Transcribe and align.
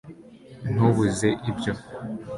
ntubuze 0.73 1.29
ibyo 1.49 1.71